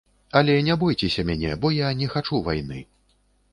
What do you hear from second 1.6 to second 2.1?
бо я не